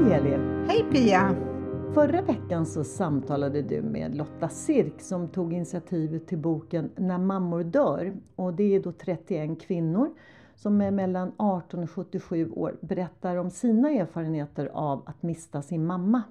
[0.00, 0.64] Hej Elin!
[0.68, 1.34] Hej Pia!
[1.94, 7.64] Förra veckan så samtalade du med Lotta Sirk som tog initiativet till boken När mammor
[7.64, 8.12] dör.
[8.36, 10.10] Och det är då 31 kvinnor
[10.54, 15.86] som är mellan 18 och 77 år berättar om sina erfarenheter av att mista sin
[15.86, 16.22] mamma.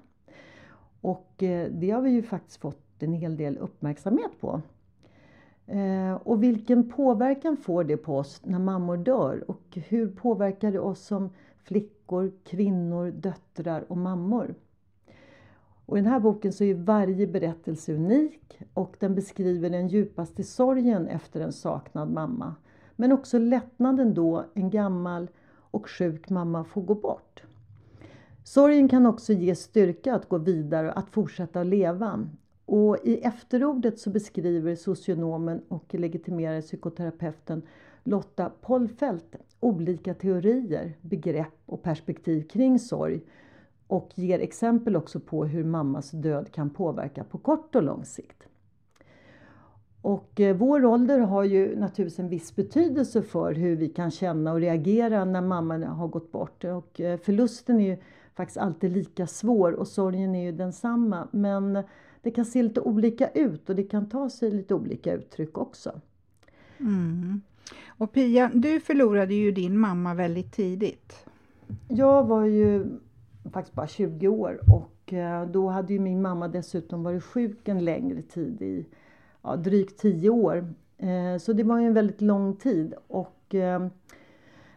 [1.00, 4.62] Och eh, det har vi ju faktiskt fått en hel del uppmärksamhet på.
[5.66, 9.44] Eh, och vilken påverkan får det på oss när mammor dör?
[9.50, 11.30] Och hur påverkar det oss som
[11.64, 14.54] flickor, kvinnor, döttrar och mammor?
[15.86, 20.44] Och I den här boken så är varje berättelse unik och den beskriver den djupaste
[20.44, 22.54] sorgen efter en saknad mamma.
[22.96, 25.30] Men också lättnaden då en gammal
[25.70, 27.42] och sjuk mamma får gå bort.
[28.44, 32.28] Sorgen kan också ge styrka att gå vidare och att fortsätta att leva.
[32.72, 37.62] Och I efterordet så beskriver socionomen och legitimerade psykoterapeuten
[38.04, 43.20] Lotta Pollfelt olika teorier, begrepp och perspektiv kring sorg
[43.86, 48.48] och ger exempel också på hur mammas död kan påverka på kort och lång sikt.
[50.02, 54.52] Och eh, vår ålder har ju naturligtvis en viss betydelse för hur vi kan känna
[54.52, 56.64] och reagera när mamman har gått bort.
[56.64, 57.96] Och eh, förlusten är ju
[58.34, 61.28] faktiskt alltid lika svår och sorgen är ju densamma.
[61.30, 61.82] Men
[62.22, 66.00] det kan se lite olika ut och det kan ta sig lite olika uttryck också.
[66.80, 67.40] Mm.
[67.88, 71.26] Och Pia, du förlorade ju din mamma väldigt tidigt.
[71.88, 72.86] Jag var ju
[73.52, 77.84] faktiskt bara 20 år och eh, då hade ju min mamma dessutom varit sjuk en
[77.84, 78.86] längre tid i
[79.42, 80.74] ja, drygt 10 år.
[80.98, 83.86] Eh, så det var ju en väldigt lång tid och eh,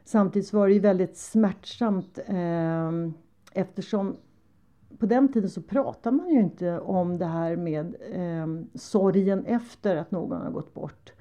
[0.04, 2.20] samtidigt var det ju väldigt smärtsamt
[3.54, 4.16] eftersom
[5.04, 9.96] på den tiden så pratade man ju inte om det här med ehm, sorgen efter
[9.96, 11.14] att någon har gått bort.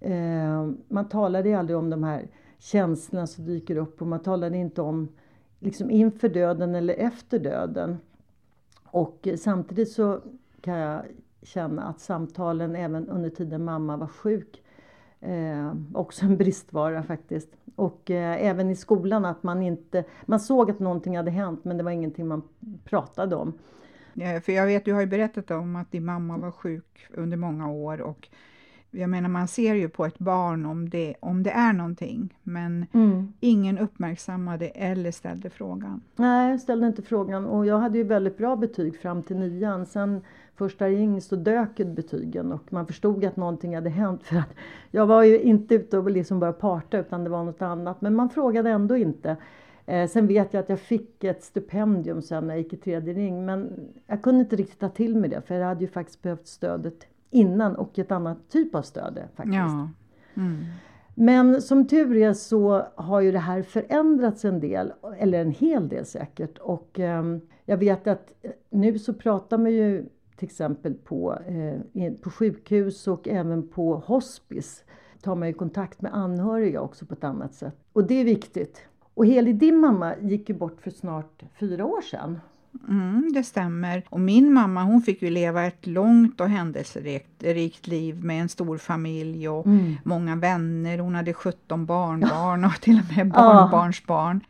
[0.00, 2.28] Eh, man talade ju aldrig om de här
[2.58, 5.08] känslorna som dyker upp och man talade inte om
[5.58, 7.98] liksom inför döden eller efter döden.
[8.84, 10.20] Och samtidigt så
[10.60, 11.02] kan jag
[11.42, 14.62] känna att samtalen även under tiden mamma var sjuk
[15.20, 17.48] eh, också en bristvara faktiskt.
[17.76, 21.76] Och eh, även i skolan att man inte, man såg att någonting hade hänt men
[21.76, 22.42] det var ingenting man
[22.84, 23.52] pratade om.
[24.14, 27.36] Ja, för jag vet, du har ju berättat om att din mamma var sjuk under
[27.36, 28.28] många år och
[28.90, 32.86] jag menar man ser ju på ett barn om det, om det är någonting, men
[32.92, 33.32] mm.
[33.40, 36.02] ingen uppmärksammade eller ställde frågan.
[36.16, 39.86] Nej, jag ställde inte frågan och jag hade ju väldigt bra betyg fram till nian.
[39.86, 40.20] Sen
[40.54, 44.54] första ring så dök betygen och man förstod att någonting hade hänt för att
[44.90, 48.00] jag var ju inte ute och liksom bara parta utan det var något annat.
[48.00, 49.36] Men man frågade ändå inte.
[49.86, 53.14] Eh, sen vet jag att jag fick ett stipendium sen när jag gick i tredje
[53.14, 56.22] ring men jag kunde inte riktigt ta till mig det för jag hade ju faktiskt
[56.22, 59.56] behövt stödet innan och ett annat typ av stöd faktiskt.
[59.56, 59.88] Ja.
[60.34, 60.64] Mm.
[61.14, 65.88] Men som tur är så har ju det här förändrats en del, eller en hel
[65.88, 66.58] del säkert.
[66.58, 67.24] Och eh,
[67.64, 68.32] jag vet att
[68.70, 70.04] nu så pratar man ju
[70.40, 71.38] till exempel på,
[71.94, 74.84] eh, på sjukhus och även på hospice
[75.22, 77.74] tar man ju kontakt med anhöriga också på ett annat sätt.
[77.92, 78.80] Och det är viktigt.
[79.14, 82.40] Och Heli, din mamma gick ju bort för snart fyra år sedan.
[82.88, 84.02] Mm, det stämmer.
[84.08, 88.78] Och min mamma hon fick ju leva ett långt och händelserikt liv med en stor
[88.78, 89.94] familj och mm.
[90.04, 90.98] många vänner.
[90.98, 94.40] Hon hade 17 barnbarn och till och med barnbarnsbarn.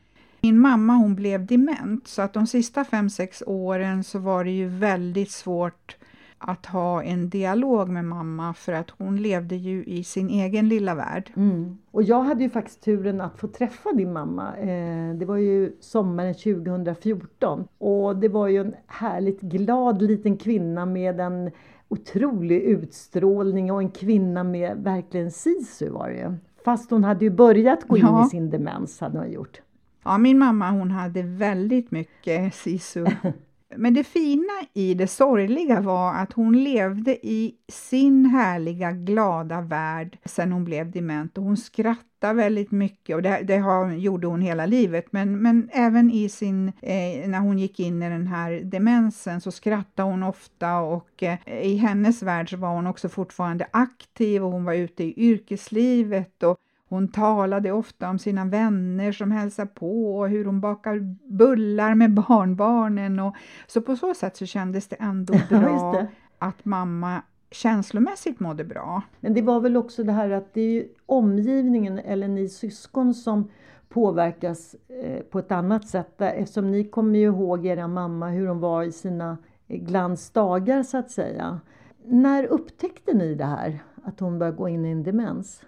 [0.42, 4.68] Min mamma hon blev dement så att de sista 5-6 åren så var det ju
[4.68, 5.96] väldigt svårt
[6.38, 10.94] att ha en dialog med mamma för att hon levde ju i sin egen lilla
[10.94, 11.32] värld.
[11.36, 11.78] Mm.
[11.90, 14.56] Och jag hade ju faktiskt turen att få träffa din mamma.
[14.56, 20.86] Eh, det var ju sommaren 2014 och det var ju en härligt glad liten kvinna
[20.86, 21.50] med en
[21.88, 27.88] otrolig utstrålning och en kvinna med verkligen sisu var det Fast hon hade ju börjat
[27.88, 28.26] gå in ja.
[28.26, 29.60] i sin demens, hade hon gjort.
[30.04, 33.06] Ja, min mamma hon hade väldigt mycket sisu.
[33.76, 40.18] Men det fina i det sorgliga var att hon levde i sin härliga, glada värld
[40.24, 41.38] sen hon blev dement.
[41.38, 43.16] Och hon skrattade väldigt mycket.
[43.16, 45.12] Och det, det har, gjorde hon hela livet.
[45.12, 49.50] Men, men även i sin, eh, när hon gick in i den här demensen så
[49.50, 50.78] skrattade hon ofta.
[50.78, 54.44] Och eh, i hennes värld så var hon också fortfarande aktiv.
[54.44, 56.42] Och hon var ute i yrkeslivet.
[56.42, 56.58] Och
[56.90, 62.14] hon talade ofta om sina vänner som hälsar på och hur hon bakar bullar med
[62.14, 63.20] barnbarnen.
[63.20, 63.34] Och,
[63.66, 66.06] så på så sätt så kändes det ändå bra det.
[66.38, 69.02] att mamma känslomässigt mådde bra.
[69.20, 73.48] Men det var väl också det här att det är omgivningen eller ni syskon som
[73.88, 78.60] påverkas eh, på ett annat sätt eftersom ni kommer ju ihåg era mamma hur hon
[78.60, 79.38] var i sina
[79.68, 81.60] glansdagar så att säga.
[82.04, 85.62] När upptäckte ni det här, att hon började gå in i en demens?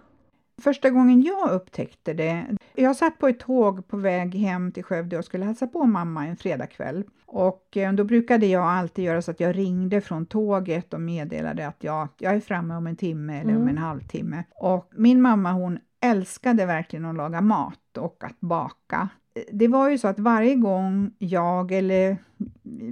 [0.61, 5.19] Första gången jag upptäckte det, jag satt på ett tåg på väg hem till Skövde
[5.19, 7.05] och skulle hälsa på mamma en fredagkväll.
[7.27, 11.69] Och eh, då brukade jag alltid göra så att jag ringde från tåget och meddelade
[11.69, 13.63] att jag, jag är framme om en timme eller mm.
[13.63, 14.45] om en halvtimme.
[14.51, 19.09] Och min mamma hon älskade verkligen att laga mat och att baka
[19.53, 22.17] det var ju så att varje gång jag eller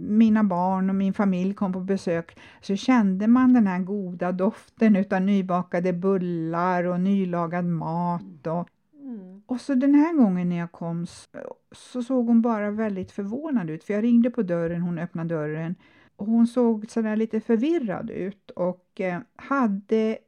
[0.01, 4.97] mina barn och min familj kom på besök så kände man den här goda doften
[4.97, 8.47] utav nybakade bullar och nylagad mat.
[8.47, 9.43] Och, mm.
[9.47, 11.29] och så den här gången när jag kom så,
[11.73, 15.75] så såg hon bara väldigt förvånad ut för jag ringde på dörren, hon öppnade dörren
[16.17, 20.19] och hon såg sådär lite förvirrad ut och eh, hade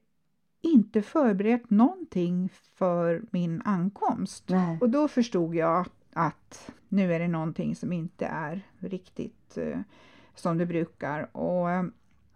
[0.62, 2.48] inte förberett någonting
[2.78, 4.44] för min ankomst.
[4.48, 4.78] Nej.
[4.80, 6.01] Och då förstod jag att
[6.88, 9.80] nu är det någonting som inte är riktigt eh,
[10.34, 11.36] som det brukar.
[11.36, 11.84] Och, eh,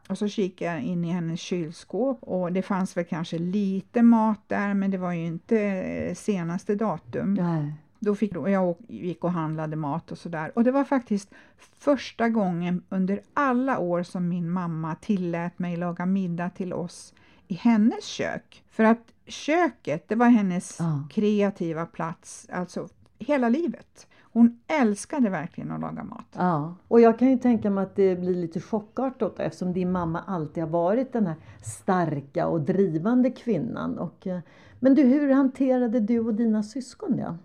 [0.08, 4.40] och så kikade jag in i hennes kylskåp och det fanns väl kanske lite mat
[4.46, 7.34] där men det var ju inte eh, senaste datum.
[7.34, 7.74] Nej.
[7.98, 10.52] Då fick jag gick och handlade mat och sådär.
[10.54, 11.30] Och det var faktiskt
[11.78, 17.14] första gången under alla år som min mamma tillät mig laga middag till oss
[17.48, 18.64] i hennes kök.
[18.70, 21.08] För att köket, det var hennes ja.
[21.10, 22.88] kreativa plats, alltså
[23.18, 24.06] hela livet.
[24.22, 26.26] Hon älskade verkligen att laga mat.
[26.36, 30.20] Ja, och jag kan ju tänka mig att det blir lite chockartat eftersom din mamma
[30.26, 33.98] alltid har varit den här starka och drivande kvinnan.
[33.98, 34.38] Och, eh,
[34.80, 37.36] men du, hur hanterade du och dina syskon det?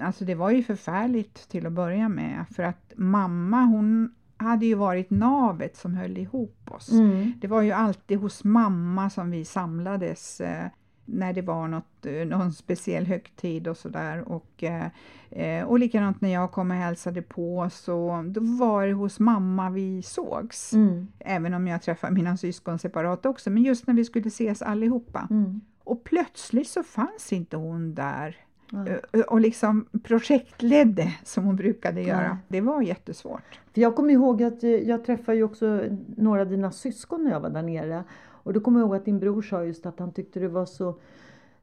[0.00, 4.74] Alltså det var ju förfärligt till att börja med för att mamma hon hade ju
[4.74, 6.92] varit navet som höll ihop oss.
[6.92, 7.32] Mm.
[7.40, 10.66] Det var ju alltid hos mamma som vi samlades eh,
[11.10, 14.28] när det var något, eh, någon speciell högtid och sådär.
[14.28, 14.86] Och, eh,
[15.30, 19.70] eh, och likadant när jag kom och hälsade på så då var det hos mamma
[19.70, 20.72] vi sågs.
[20.72, 21.08] Mm.
[21.18, 25.28] Även om jag träffade mina syskon separat också, men just när vi skulle ses allihopa.
[25.30, 25.60] Mm.
[25.84, 28.36] Och plötsligt så fanns inte hon där
[28.72, 28.98] Mm.
[29.28, 32.24] och liksom projektledde som hon brukade göra.
[32.24, 32.36] Mm.
[32.48, 33.60] Det var jättesvårt.
[33.74, 35.84] För jag kommer ihåg att jag träffade ju också
[36.16, 38.04] några av dina syskon när jag var där nere.
[38.48, 40.66] Och då kommer jag ihåg att din bror sa just att han tyckte det var
[40.66, 40.98] så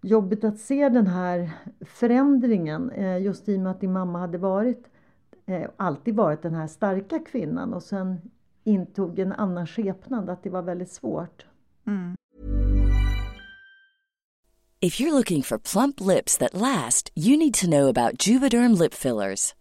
[0.02, 1.52] jobbigt att se den här
[1.82, 4.88] förändringen eh, just i och med att din mamma hade varit
[5.46, 8.22] eh, alltid varit den här starka kvinnan och sen
[8.64, 11.46] intog en annan skepnad, att det var väldigt svårt.
[11.88, 12.16] Mm.
[14.80, 18.94] If you're looking for plump lips that last, you need to know about Juvederm lip
[18.94, 19.56] fillers.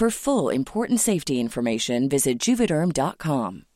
[0.00, 3.66] For full important safety information, visit juvederm.com.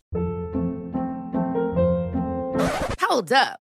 [3.02, 3.63] Hold up.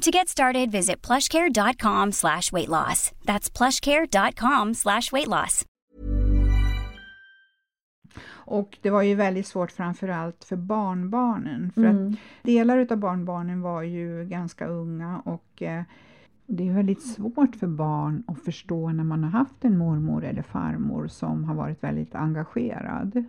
[0.00, 3.12] To get started, visit plushcare.com slash weight loss.
[3.24, 5.64] That's plushcare.com slash weight loss.
[8.28, 11.72] Och det var ju väldigt svårt framförallt för barnbarnen.
[11.74, 12.08] För Mm.
[12.08, 15.82] att delar utav barnbarnen var ju ganska unga och eh,
[16.46, 20.42] det är väldigt svårt för barn att förstå när man har haft en mormor eller
[20.42, 23.24] farmor som har varit väldigt engagerad.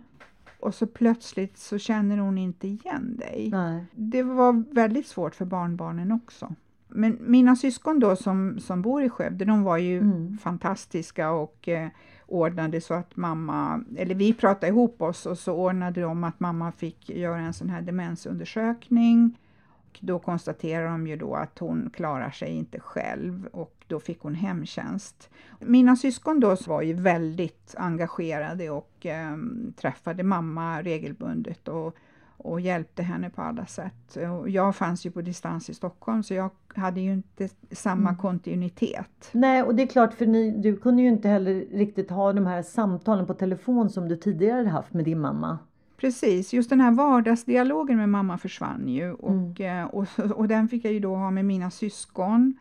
[0.62, 3.48] Och så plötsligt så känner hon inte igen dig.
[3.52, 3.84] Nej.
[3.94, 6.54] Det var väldigt svårt för barnbarnen också.
[6.88, 10.38] Men mina syskon då som, som bor i Skövde, de var ju Mm.
[10.38, 11.88] fantastiska och eh,
[12.26, 16.72] ordnade så att mamma, eller vi pratade ihop oss och så ordnade de att mamma
[16.72, 19.38] fick göra en sån här demensundersökning.
[19.68, 24.20] Och då konstaterar de ju då att hon klarar sig inte själv och då fick
[24.20, 25.30] hon hemtjänst.
[25.60, 29.36] Mina syskon då var ju väldigt engagerade och eh,
[29.76, 31.96] träffade mamma regelbundet och,
[32.36, 34.16] och hjälpte henne på alla sätt.
[34.40, 38.16] Och jag fanns ju på distans i Stockholm så jag hade ju inte samma Mm.
[38.16, 39.28] kontinuitet.
[39.32, 42.46] Nej, och det är klart för ni, du kunde ju inte heller riktigt ha de
[42.46, 45.58] här samtalen på telefon som du tidigare haft med din mamma.
[45.96, 50.84] Precis, just den här vardagsdialogen med mamma försvann ju och, eh, och, och den fick
[50.84, 52.54] jag ju då ha med mina syskon.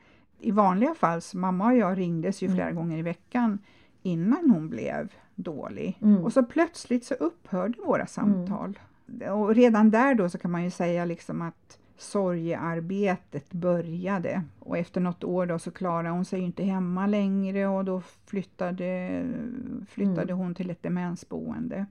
[0.44, 3.60] I vanliga fall, så mamma och jag ringdes ju flera gånger i veckan
[4.02, 5.98] innan hon blev dålig.
[6.02, 6.24] Mm.
[6.24, 8.80] Och så plötsligt så upphörde våra samtal.
[9.32, 14.44] Och redan där då så kan man ju säga liksom att sorgearbetet började.
[14.60, 19.24] Och efter något år då så klarade hon sig inte hemma längre och då flyttade,
[19.90, 21.86] flyttade hon till ett demensboende.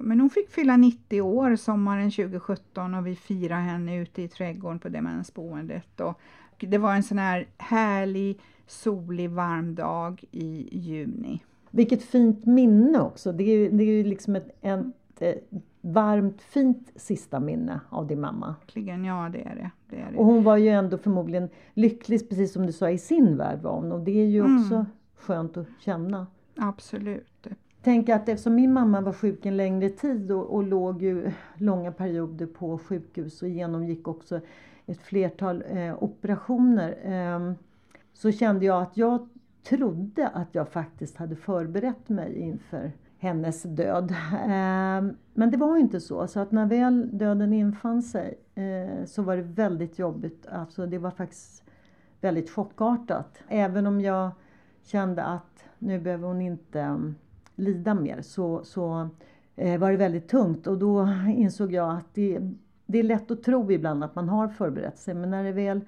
[0.00, 4.78] Men hon fick fylla 90 år sommaren 2017 och vi firade henne ute i trädgården
[4.78, 6.00] på demensboendet.
[6.00, 6.20] Och
[6.58, 11.42] det var en sån här härlig, solig, varm dag i juni.
[11.70, 13.32] Vilket fint minne också.
[13.32, 14.86] Det är, det är ju liksom ett, ett,
[15.18, 15.34] eh,
[15.80, 18.54] varmt, fint sista minne av din mamma.
[18.60, 19.70] Verkligen, ja det är det.
[19.90, 20.18] det, är det.
[20.18, 23.72] Och hon var ju ändå förmodligen lycklig, precis som du sa, i sin värld var
[23.72, 23.92] hon.
[23.92, 24.62] Och det är ju Mm.
[24.62, 24.86] också
[25.16, 26.26] skönt att känna.
[26.56, 27.46] Absolut.
[27.82, 31.92] Tänk att eftersom min mamma var sjuk en längre tid och, och låg ju långa
[31.92, 34.40] perioder på sjukhus och genomgick också
[34.86, 36.98] ett flertal eh, operationer.
[37.04, 37.52] Eh,
[38.12, 39.28] så kände jag att jag
[39.62, 44.10] trodde att jag faktiskt hade förberett mig inför hennes död.
[44.32, 46.26] Eh, men det var ju inte så.
[46.26, 50.46] Så att när väl döden infann sig eh, så var det väldigt jobbigt.
[50.46, 51.64] Alltså det var faktiskt
[52.20, 53.38] väldigt chockartat.
[53.48, 54.30] Även om jag
[54.82, 57.14] kände att nu behöver hon inte ehm,
[57.54, 59.08] lida mer så, så
[59.56, 62.40] eh, var det väldigt tungt och då insåg jag att det,
[62.86, 65.80] det är lätt att tro ibland att man har förberett sig men när det väl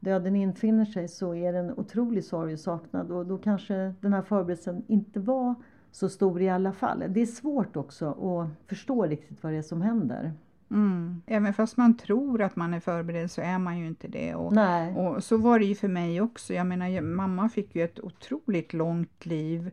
[0.00, 4.12] döden infinner sig så är det en otrolig sorg och saknad och då kanske den
[4.12, 5.54] här förberedelsen inte var
[5.90, 7.04] så stor i alla fall.
[7.08, 10.32] Det är svårt också att förstå riktigt vad det är som händer.
[10.70, 11.22] Mm.
[11.26, 14.34] Även fast man tror att man är förberedd så är man ju inte det.
[14.34, 14.52] Och,
[14.96, 16.54] och så var det ju för mig också.
[16.54, 19.70] Jag menar, mamma fick ju ett otroligt långt liv.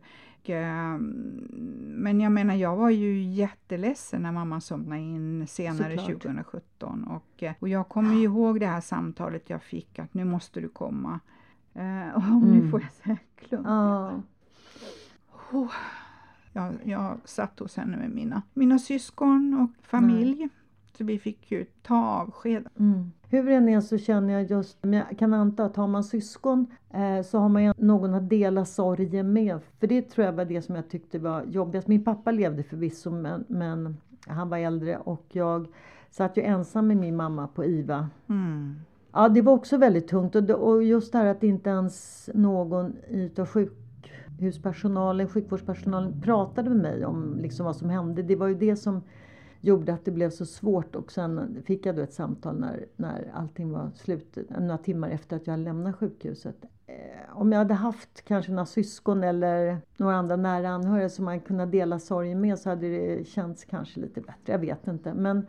[0.48, 6.06] Och, eh, Men jag menar, jag var ju jätteledsen när mamma somnade in senare Såklart.
[6.22, 7.04] 2017.
[7.04, 10.60] Och, eh, och jag kommer ju ihåg det här samtalet jag fick att nu måste
[10.60, 11.20] du komma.
[11.74, 12.70] Eh, Och nu Mm.
[12.70, 13.66] får jag så här klump.
[13.66, 14.22] Ja.
[15.52, 15.72] Oh.
[16.52, 20.48] Jag, jag satt hos henne med mina, mina syskon och familj.
[20.98, 22.68] Så vi fick ju ta avsked.
[22.78, 23.12] Mm.
[23.28, 26.66] Hur än är så känner jag just, men jag kan anta att har man syskon
[26.90, 29.60] eh, så har man ju någon att dela sorgen med.
[29.80, 31.88] För det tror jag var det som jag tyckte var jobbigast.
[31.88, 35.66] Min pappa levde förvisso men, men han var äldre och jag
[36.10, 38.08] satt ju ensam med min mamma på IVA.
[38.28, 38.80] Mm.
[39.12, 42.96] Ja, det var också väldigt tungt och, och just det här att inte ens någon
[43.08, 48.22] utav sjukhuspersonalen, sjukvårdspersonalen pratade med mig om liksom vad som hände.
[48.22, 49.02] Det var ju det som
[49.60, 53.30] gjorde att det blev så svårt och sen fick jag då ett samtal när, när
[53.34, 56.56] allting var slut, några timmar efter att jag lämnat sjukhuset.
[57.32, 61.66] om jag hade haft kanske några syskon eller några andra nära anhöriga som man kunde
[61.66, 64.52] dela sorgen med så hade det känts kanske lite bättre.
[64.52, 65.14] Jag vet inte.
[65.14, 65.46] Men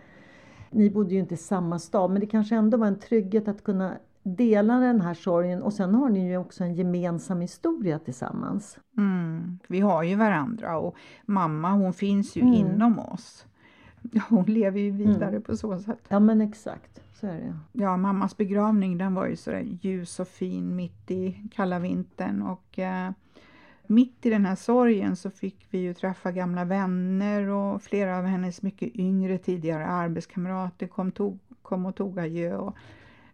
[0.71, 3.63] ni bodde ju inte i samma stad men det kanske ändå var en trygghet att
[3.63, 8.79] kunna dela den här sorgen och sen har ni ju också en gemensam historia tillsammans.
[8.97, 9.59] Mm.
[9.67, 12.53] Vi har ju varandra och mamma hon finns ju mm.
[12.53, 13.45] inom oss.
[14.29, 15.41] Hon lever ju vidare mm.
[15.41, 16.00] på så sätt.
[16.08, 17.60] Ja men exakt, så är det.
[17.72, 22.79] Ja, mammas begravning den var ju sådär ljus och fin mitt i kalla vintern och
[22.79, 23.12] eh,
[23.88, 28.25] mitt i den här sorgen så fick vi ju träffa gamla vänner och flera av
[28.25, 32.58] hennes mycket yngre tidigare arbetskamrater kom, tog, kom och tog adjö.
[32.58, 32.75] Och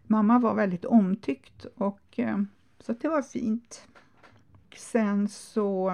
[0.06, 2.38] mamma var väldigt omtyckt och eh,
[2.80, 3.88] så det var fint.
[4.76, 5.92] Sen så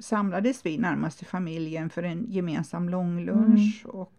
[0.00, 3.84] samlades vi närmast i familjen för en gemensam långlunch.
[3.84, 3.96] Mm.
[3.96, 4.12] Och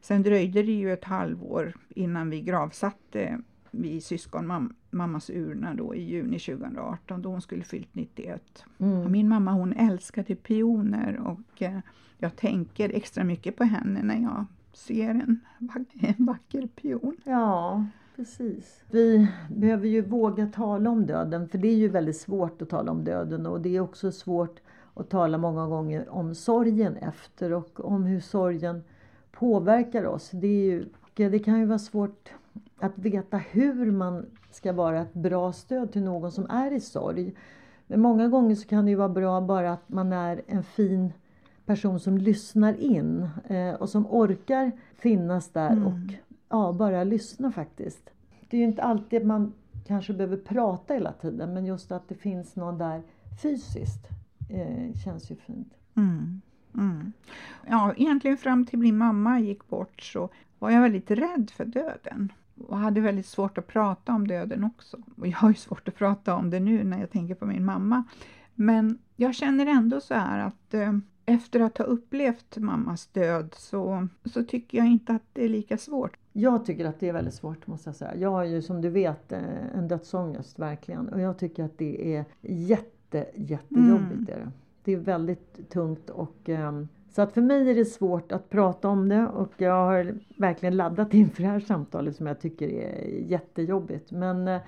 [0.00, 3.38] sen dröjde det ju ett halvår innan vi gravsatte
[3.76, 8.64] vi syskon mam mammas urna då i juni 2018 då hon skulle fyllt 91.
[8.78, 9.12] Mm.
[9.12, 11.78] min mamma hon älskade pioner och eh,
[12.18, 15.40] jag tänker extra mycket på henne när jag ser en,
[16.00, 17.16] en vacker pion.
[17.24, 17.86] Ja,
[18.16, 18.80] precis.
[18.90, 22.90] Vi behöver ju våga tala om döden för det är ju väldigt svårt att tala
[22.90, 24.60] om döden och det är också svårt
[24.94, 28.82] att tala många gånger om sorgen efter och om hur sorgen
[29.32, 30.30] påverkar oss.
[30.30, 30.84] Det, ju,
[31.14, 32.32] det kan ju vara svårt
[32.78, 37.34] att veta hur man ska vara ett bra stöd till någon som är i sorg.
[37.86, 41.12] Men många gånger så kan det ju vara bra bara att man är en fin
[41.66, 45.86] person som lyssnar in eh, och som orkar finnas där mm.
[45.86, 46.14] och
[46.48, 48.10] ja, bara lyssna faktiskt.
[48.50, 49.52] Det är ju inte alltid man
[49.86, 53.02] kanske behöver prata hela tiden men just att det finns någon där
[53.42, 54.08] fysiskt
[54.48, 55.74] eh, känns ju fint.
[55.94, 56.40] Mm.
[56.74, 57.12] Mm.
[57.66, 62.32] Ja, egentligen fram till min mamma gick bort så var jag väldigt rädd för döden
[62.68, 64.96] och hade väldigt svårt att prata om döden också.
[65.16, 67.64] Och jag har ju svårt att prata om det nu när jag tänker på min
[67.64, 68.04] mamma.
[68.54, 70.92] Men jag känner ändå så här att eh,
[71.26, 75.78] efter att ha upplevt mammas död så, så tycker jag inte att det är lika
[75.78, 76.16] svårt.
[76.32, 78.16] Jag tycker att det är väldigt svårt måste jag säga.
[78.16, 82.16] Jag har ju som du vet eh, en dödsångest verkligen och jag tycker att det
[82.16, 82.93] är jätte,
[83.34, 84.30] jättejobbigt.
[84.30, 84.50] Mm.
[84.84, 88.88] Det är väldigt tungt och um, så att för mig är det svårt att prata
[88.88, 93.08] om det och jag har verkligen laddat inför det här samtalet som jag tycker är
[93.28, 94.12] jättejobbigt.
[94.12, 94.60] Men eh,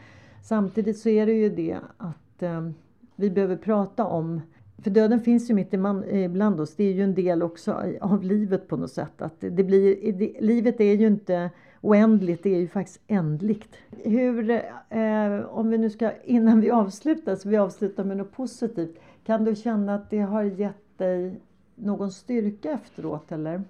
[0.43, 2.71] samtidigt så är det ju det att eh,
[3.17, 4.41] vi behöver prata om
[4.79, 5.73] för döden finns ju mitt
[6.11, 6.77] ibland oss.
[6.77, 9.23] Det är ju en del också av livet på något sätt.
[9.23, 11.51] Att det blir, det, livet är ju inte
[11.87, 13.77] oändligt, det är ju faktiskt ändligt.
[13.91, 14.51] Hur,
[14.89, 18.99] eh, om vi nu ska, innan vi avslutar, så vi avslutar med något positivt.
[19.25, 21.41] Kan du känna att det har gett dig
[21.75, 23.63] någon styrka efteråt eller?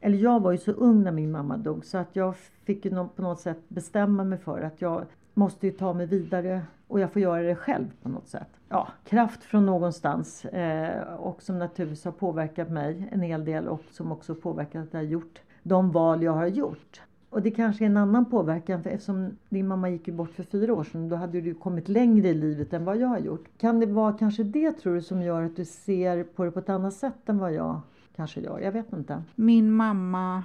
[0.00, 2.90] Eller jag var ju så ung när min mamma dog så att jag fick ju
[2.90, 7.12] på något sätt bestämma mig för att jag måste ju ta mig vidare och jag
[7.12, 8.48] får göra det själv på något sätt.
[8.68, 13.82] Ja, kraft från någonstans eh, och som naturligtvis har påverkat mig en hel del och
[13.90, 17.00] som också påverkat att jag har gjort de val jag har gjort.
[17.30, 20.42] Och det kanske är en annan påverkan för eftersom din mamma gick ju bort för
[20.42, 23.44] fyra år sedan då hade du kommit längre i livet än vad jag har gjort.
[23.58, 26.58] Kan det vara kanske det tror du som gör att du ser på det på
[26.58, 27.80] ett annat sätt än vad jag
[28.16, 28.60] kanske gör?
[28.60, 29.22] Jag vet inte.
[29.34, 30.42] Min mamma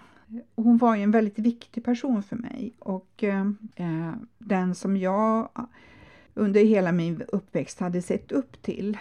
[0.55, 3.51] hon var ju en väldigt viktig person för mig och eh,
[4.37, 5.49] den som jag
[6.33, 8.97] under hela min uppväxt hade sett upp till.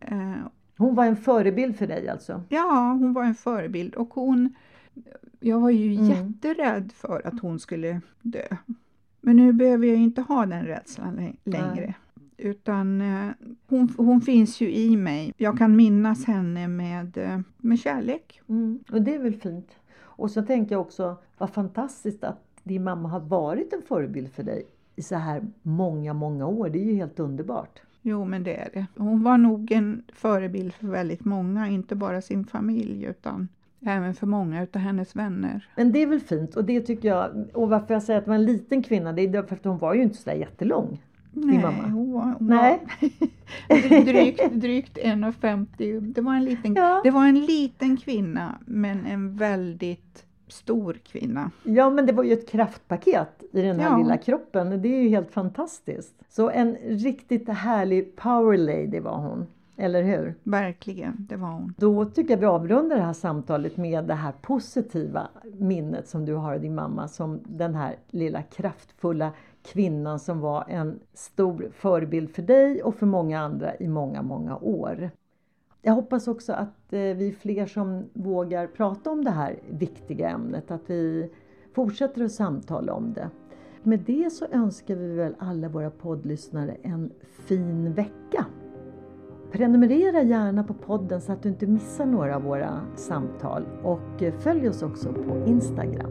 [0.00, 0.34] Eh,
[0.76, 2.42] hon var en förebild för dig alltså?
[2.48, 4.54] Ja, hon var en förebild och hon
[5.40, 6.06] jag var ju mm.
[6.06, 8.46] jätterädd för att hon skulle dö.
[9.20, 11.74] Men nu behöver jag inte ha den rädslan längre.
[11.74, 11.96] Nej.
[12.36, 13.30] Utan eh,
[13.66, 15.32] hon, hon finns ju i mig.
[15.36, 18.40] Jag kan minnas henne med, eh, med kärlek.
[18.48, 18.78] Mm.
[18.92, 19.70] Och det är väl fint.
[20.00, 24.42] Och så tänker jag också, vad fantastiskt att din mamma har varit en förebild för
[24.42, 26.68] dig i så här många, många år.
[26.68, 27.80] Det är ju helt underbart.
[28.02, 28.86] Jo, men det är det.
[28.96, 33.48] Hon var nog en förebild för väldigt många, inte bara sin familj utan
[33.86, 35.68] Även för många utav hennes vänner.
[35.76, 38.30] Men det är väl fint och det tycker jag, och varför jag säger att det
[38.30, 41.00] var en liten kvinna, det är för att hon var ju inte så där jättelång.
[41.32, 41.88] Nej, mamma.
[41.88, 42.80] hon var, hon Nej.
[43.68, 46.00] var drygt, drygt 1,50.
[46.00, 47.00] Det, var en liten, ja.
[47.04, 51.50] det var en liten kvinna men en väldigt stor kvinna.
[51.62, 53.98] Ja men det var ju ett kraftpaket i den här ja.
[53.98, 54.82] lilla kroppen.
[54.82, 56.14] Det är ju helt fantastiskt.
[56.28, 59.46] Så en riktigt härlig power lady var hon.
[59.80, 60.34] Eller hur?
[60.42, 61.74] Verkligen, det var hon.
[61.78, 66.34] Då tycker jag vi avrundar det här samtalet med det här positiva minnet som du
[66.34, 72.30] har av din mamma som den här lilla kraftfulla kvinnan som var en stor förebild
[72.30, 75.10] för dig och för många andra i många, många år.
[75.82, 80.28] Jag hoppas också att eh, vi är fler som vågar prata om det här viktiga
[80.28, 81.30] ämnet, att vi
[81.74, 83.30] fortsätter att samtala om det.
[83.82, 87.12] Med det så önskar vi väl alla våra poddlyssnare en
[87.46, 88.46] fin vecka.
[89.52, 94.68] Prenumerera gärna på podden så att du inte missar några av våra samtal och följ
[94.68, 96.10] oss också på Instagram.